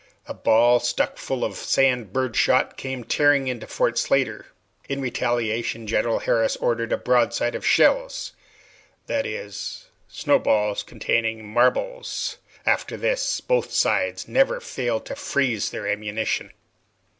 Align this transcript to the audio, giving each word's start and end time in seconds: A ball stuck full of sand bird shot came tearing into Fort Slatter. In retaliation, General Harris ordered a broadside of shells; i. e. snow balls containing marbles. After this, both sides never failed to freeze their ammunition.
A 0.25 0.33
ball 0.33 0.79
stuck 0.79 1.17
full 1.19 1.43
of 1.45 1.55
sand 1.57 2.11
bird 2.11 2.35
shot 2.35 2.75
came 2.75 3.03
tearing 3.03 3.47
into 3.47 3.67
Fort 3.67 3.99
Slatter. 3.99 4.47
In 4.89 4.99
retaliation, 4.99 5.85
General 5.85 6.17
Harris 6.17 6.55
ordered 6.55 6.91
a 6.91 6.97
broadside 6.97 7.53
of 7.53 7.63
shells; 7.63 8.31
i. 9.07 9.21
e. 9.21 9.51
snow 10.07 10.39
balls 10.39 10.81
containing 10.81 11.47
marbles. 11.47 12.37
After 12.65 12.97
this, 12.97 13.41
both 13.41 13.69
sides 13.71 14.27
never 14.27 14.59
failed 14.59 15.05
to 15.05 15.15
freeze 15.15 15.69
their 15.69 15.87
ammunition. 15.87 16.51